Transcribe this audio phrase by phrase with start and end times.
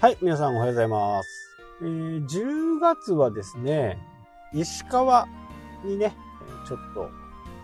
[0.00, 1.28] はい、皆さんおはようございます。
[1.82, 3.98] えー10月はですね、
[4.54, 5.28] 石川
[5.84, 6.16] にね、
[6.66, 7.10] ちょっと行っ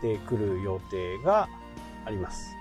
[0.03, 1.49] てくる予定が
[2.05, 2.55] あります。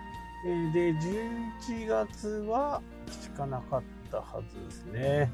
[0.47, 5.29] えで、11月は聞かなかったはずですね。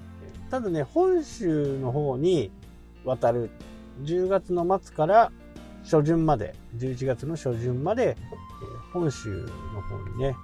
[0.49, 2.52] ただね、本州の方に
[3.05, 3.52] 渡る
[4.02, 5.31] 10月の末から
[5.84, 8.17] 初旬まで、11月の初旬まで、
[8.91, 10.35] 本州の方にね、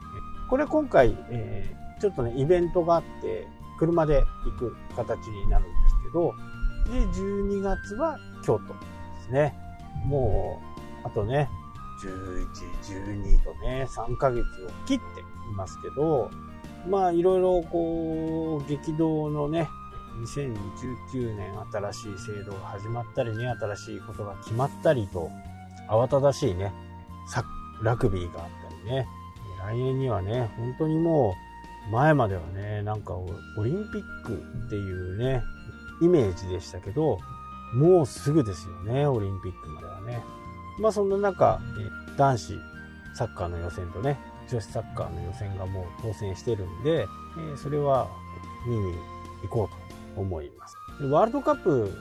[0.52, 6.34] これ今回、えーちょっとね、イベントがあって、車で行く形になるんですけど、
[6.92, 8.80] で、12月は京都で
[9.26, 9.56] すね。
[10.06, 10.62] も
[11.04, 11.50] う、あとね、
[12.04, 12.48] 11、
[13.16, 14.46] 12とね、3ヶ月を
[14.86, 16.30] 切っていますけど、
[16.88, 19.68] まあ、いろいろこう、激動のね、
[20.22, 25.30] 2019年新しい制度が始まったりね、新しいことが決まったりと、
[25.90, 26.74] 慌ただしいね、
[27.84, 29.08] ラグビーがあったりね、
[29.60, 31.47] 来年にはね、本当にもう、
[31.92, 33.28] 前まではね、なんかオ
[33.64, 34.34] リンピック
[34.68, 35.44] っていうね、
[36.02, 37.20] イメージでしたけど、
[37.74, 40.24] もうすぐですよね、オリンピックまではね。
[40.80, 41.60] まあそんな中、
[42.18, 42.54] 男子
[43.16, 47.08] サッカーの予選とね、女子サッカーの予選がもう当選してるんで、
[47.54, 48.08] えそれは
[48.68, 48.94] 見に
[49.44, 50.76] 行こうと思います。
[51.10, 51.92] ワールドカップ、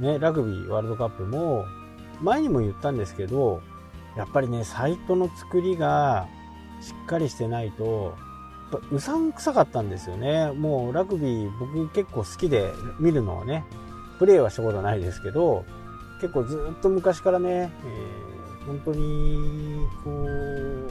[0.00, 1.64] ね、ラグビーワールドカップも、
[2.20, 3.62] 前にも言ったんですけど、
[4.16, 6.26] やっぱりね、サイトの作りが
[6.80, 8.14] しっかりしてないと、
[8.70, 10.50] ぱうさんくさかったんですよね。
[10.52, 13.64] もうラグビー僕結構好きで見るのはね、
[14.18, 15.64] プレーはしたことないですけど、
[16.20, 18.38] 結構ずっと昔からね、えー
[18.68, 20.90] 本当に、こう、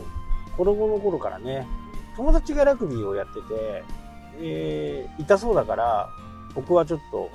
[0.58, 1.67] 子供の頃からね、
[2.16, 3.84] 友達がラグビーをやってて、
[4.39, 6.09] えー痛そうだから、
[6.56, 7.30] 僕はちょっと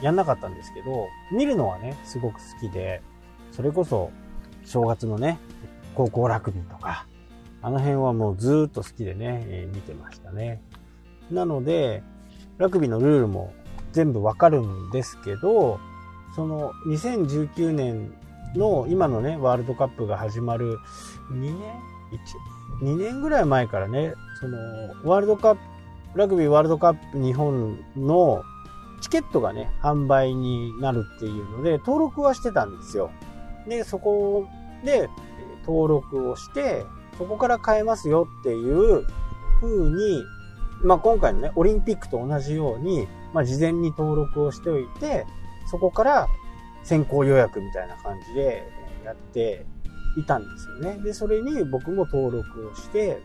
[0.00, 3.02] やんなかったんですけど、見るのはね、すごく好きで、
[3.50, 4.10] それこそ
[4.64, 5.38] 正月のね、
[5.94, 7.06] 高校ラグビーとか、
[7.62, 10.60] あの辺はもうずっと好きでね、えー見てましたね。
[11.30, 12.02] なので、
[12.58, 13.52] ラグビーのルールも
[13.92, 15.78] 全部わかるんですけど、
[16.34, 18.12] その2019年
[18.56, 20.78] の今のね、ワールドカップが始まる
[21.30, 21.54] 2年
[22.82, 24.58] ?1、2年ぐらい前からね、その、
[25.04, 25.60] ワールドカップ、
[26.14, 28.42] ラグビーワールドカップ日本の
[29.00, 33.10] チケットがね、販売になるっていうので、登録はしてたんですよ。
[33.68, 34.46] で、そこ
[34.84, 35.08] で
[35.66, 36.84] 登録をして、
[37.18, 39.06] そこから買えますよっていう
[39.60, 40.24] 風に、
[40.82, 45.26] まあ今回のね、オリンピックと同じように、まあ事前に登録をしておいて、
[45.70, 46.28] そこから
[46.82, 48.68] 先行予約みたいな感じで
[49.04, 49.64] やって
[50.16, 50.98] いたんですよね。
[51.02, 53.22] で、それに僕も登録をして、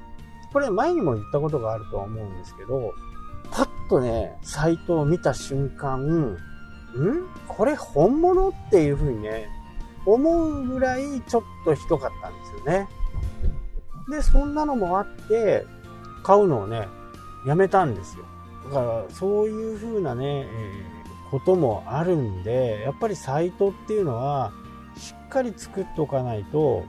[0.54, 2.94] これ前にも言ったことがあるとは思うんですけど、
[3.52, 6.38] パッとね、サイトを見た瞬間、ん？
[7.48, 8.50] これ本物？
[8.50, 9.50] っていう風にね、
[10.06, 12.88] 思うぐらいちょっとひどかったんですよね。
[14.09, 15.66] で、そんなのもあって、
[16.23, 16.88] 買うのをね、
[17.45, 18.25] やめたんですよ。
[18.66, 20.97] だから、そういう風なね、えー
[21.29, 24.51] こともあるんで、やっぱりサイトっていうのは、
[24.97, 26.85] しっかり作っておかないと、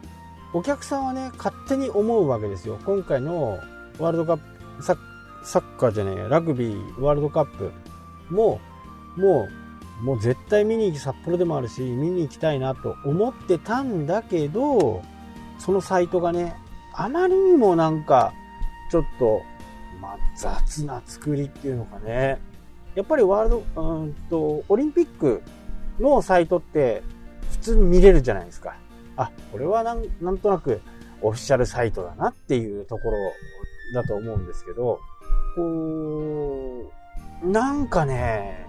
[0.55, 2.79] お客さんはね、勝手に思うわけですよ。
[2.85, 3.59] 今回の
[3.99, 4.37] ワールドカッ
[4.77, 7.73] プ、サッカーじゃねえ、ラグビーワールドカップ
[8.31, 8.61] も、
[9.17, 9.49] も
[10.01, 15.03] う、もう絶対見に行き、札幌でもあるし、見に行きたいなと思ってたんだけど、
[15.59, 16.57] そのサイトがね、
[16.93, 18.33] あまりにもなんか、
[18.91, 19.43] ちょっと、
[20.01, 22.39] まあ、雑な作りっていうのかね。
[22.95, 25.43] やっぱりワールド、うんと、オリンピック
[26.01, 27.03] のサイトって
[27.51, 28.77] 普通に見れるじゃないですか。
[29.17, 30.81] あ、これはなんなんとなく
[31.23, 33.17] オフィシャルサイトだなっていうところ
[33.95, 35.01] だと思うんですけど、
[35.57, 36.93] こ
[37.43, 38.67] う、なんかね、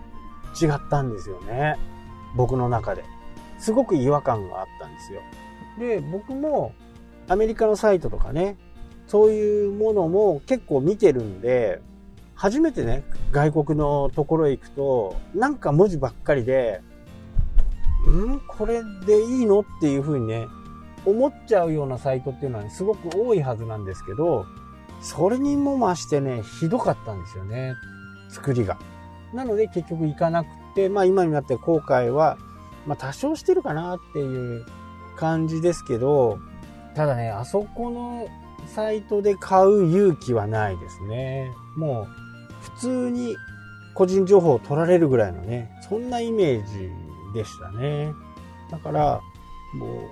[0.62, 1.75] 違ったんですよね。
[2.35, 3.03] 僕の中で。
[3.59, 5.22] すごく違和感があったんですよ。
[5.78, 6.74] で、僕も
[7.29, 8.57] アメリカのサイトとかね、
[9.07, 11.81] そういうものも結構見てるんで、
[12.35, 16.81] 初めてね、外国のところへ行くと、なんか文字ばっかりで、
[18.09, 18.40] ん？
[18.47, 19.59] これでいいの？
[19.59, 20.47] っていう風にね、
[21.05, 24.46] 思っちゃうようなサイトっていうのは、ね、すごく多いはずなんですけど、
[25.02, 27.76] それにも増してね、ひどかったんですよね。
[28.29, 28.78] 作りが。
[29.34, 32.37] なので結局行かなくて、まあ今になって後悔は、
[32.87, 34.66] まあ多少してるかなっていう
[35.17, 36.40] 感じですけど、
[36.96, 38.28] ただね、あそこの
[38.68, 41.52] サイトで買う勇気はないですね。
[41.76, 42.08] もう
[42.62, 43.36] 普通に
[43.94, 46.90] 個人情報を取られるぐらいのね、そんなイメージ
[47.34, 48.14] でしたね。
[48.72, 49.22] だから、
[49.74, 50.09] も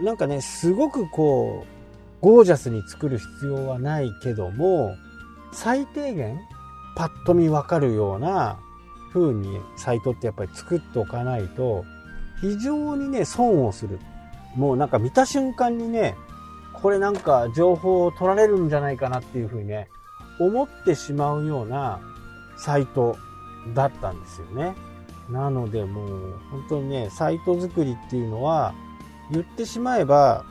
[0.00, 4.94] う、なんかね、すごくこう、ゴージャスに作る必要はないけども、
[5.52, 6.40] 最低限、
[6.96, 8.58] パッと見わかるような
[9.12, 11.84] 風にサイトってやっぱり作っておかないと、
[12.40, 13.98] 非常にね、損をする。
[14.56, 16.16] もうなんか見た瞬間にね、
[16.72, 19.88] これなんか情報を取られるんじゃないかなっていう風にね、
[20.40, 22.00] 思ってしまうような
[22.56, 23.16] サイト
[23.74, 24.74] だったんですよね。
[25.30, 26.08] なのでもう
[26.50, 28.74] 本当にね、サイト作りっていうのは
[29.30, 30.44] 言ってしまえば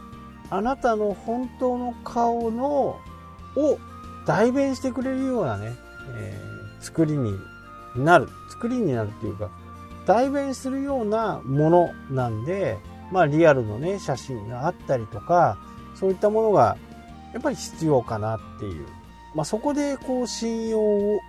[0.50, 3.00] あなたの本当の顔の
[3.56, 3.78] を
[4.26, 5.74] 代弁してくれるようなね、
[6.18, 7.34] えー、作りに
[7.96, 8.30] なる。
[8.50, 9.50] 作りになるっていうか、
[10.06, 12.78] 代弁するようなものなんで、
[13.12, 15.58] まあリアルのね、写真があったりとか、
[15.96, 16.78] そういったものが
[17.34, 18.88] やっぱり必要かなっていう。
[19.36, 21.20] まあそこでこう信用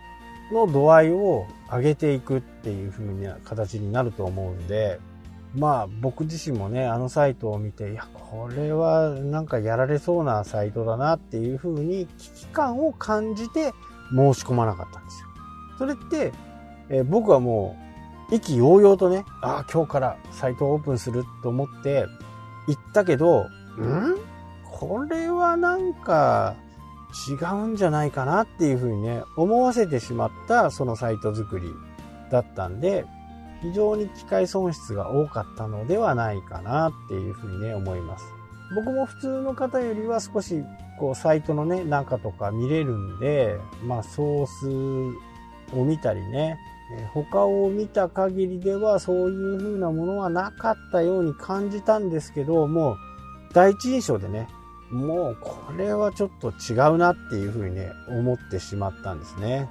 [0.52, 5.00] の度合いを上げていくっていう風な形になると思うんで、
[5.54, 13.72] まあ僕自身もね、あのサイトを見て、いや、これはなんかやられそうなサイトだなっていう風に危機感を感じて
[14.10, 15.28] 申し込まなかったんですよ。
[15.78, 16.32] それって、
[16.88, 17.91] え、僕はもう
[18.32, 22.06] 意気揚々とね、ああ、今日からサイトをオープンすると思って
[22.66, 23.46] 行ったけど、ん？
[24.64, 26.56] これはなんか
[27.28, 31.72] 違うんじゃないかなっていう風にね、思わせてしまったそのサイト作り
[32.30, 33.04] だったんで、
[33.60, 38.24] 非常に機械損失が多かったのではないかなっていうふうにね、思います。
[38.74, 40.64] 僕も普通の方よりは少し、
[40.98, 46.56] こう、サイトのね、中とか見れるんで、まあ、ソースを見たりね、
[47.14, 52.96] 他を見た限りではそういう風なものはなかったように感じたんですけど、もう、
[53.52, 54.48] 第一印象でね、
[54.90, 59.68] もうこれはちょっと違うなっていう風にね、思ってしまったんですね。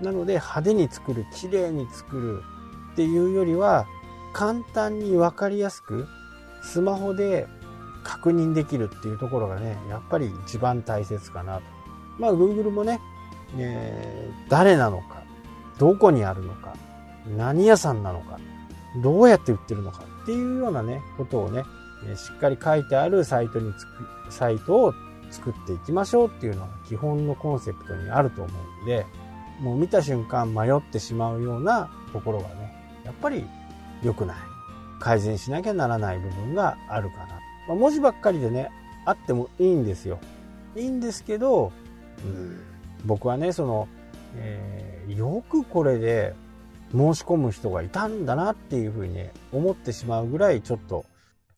[0.00, 2.42] なので派手に作る、綺麗に作る、
[2.92, 3.86] っていうよりは
[4.32, 6.08] 簡単に分かりやすく
[6.64, 7.46] スマホで
[8.02, 11.62] 確認できるっていうところがねやっぱり一番大切かなと
[12.18, 13.00] まあ Google もね、
[13.56, 15.22] えー、誰なのか
[15.78, 16.74] どこにあるのか
[17.36, 18.38] 何屋さんなのか
[19.02, 21.64] どうやって売ってるのかっていうようなねことをね
[22.16, 24.94] しっかり書いてあるサイトにつくサイトを
[25.30, 29.04] 作っていきましょうっていうのが基本のコンセプトにあると思うんで
[29.60, 32.72] もう見た瞬間迷ってしまうようなところがね
[33.04, 33.44] やっぱり
[34.02, 34.36] 良くない。
[34.98, 37.40] 改善しなきゃならない部分があるかな。
[37.68, 38.70] まあ、文字ばっかりでね、
[39.04, 40.18] あってもいいんですよ。
[40.76, 41.72] いいんですけど、
[42.24, 42.60] うん、
[43.04, 43.88] 僕はね、その、
[44.36, 46.34] えー、よくこれで
[46.92, 51.04] 申し込む人がいたんだなっていうふうに、思ってしまうぐらいちょっと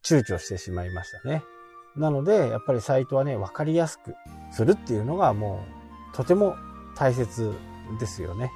[0.03, 1.43] 躊躇してしまいましたね。
[1.97, 4.15] なので、やっぱりサイトはね、わかりやすく
[4.53, 5.65] するっていうのがも
[6.13, 6.55] うとても
[6.97, 7.53] 大切
[7.99, 8.51] ですよね。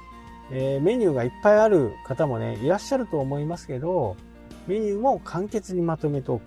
[0.51, 4.15] えー、メニューがいっぱいある方もね、いらっしゃると思いますけど、
[4.67, 6.43] メニューも簡潔にまとめておく。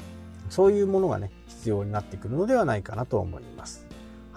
[0.50, 3.88] そういうものがね、必要になってくるのではないかなと思います。